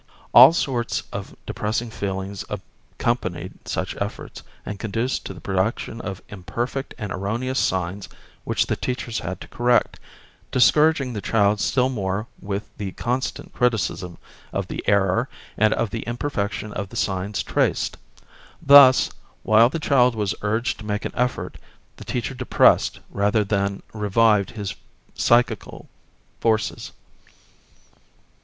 [0.33, 6.95] All sorts of depressing feelings accompanied such efforts and conduced to the production of imperfect
[6.97, 8.09] and erroneous signs
[8.43, 9.99] which the teachers had to correct,
[10.51, 14.17] discouraging the child still more with the constant criticism
[14.51, 17.95] of the error and of the imperfection of the signs traced.
[18.59, 19.11] Thus,
[19.43, 21.59] while the child was urged to make an effort,
[21.97, 24.73] the teacher depressed rather than revived his
[25.13, 25.87] psychical
[26.39, 26.91] forces.